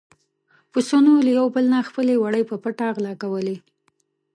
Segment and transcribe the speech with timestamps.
[0.71, 3.57] پسونو له يو بل نه خپل وړي په پټه غلا کولې.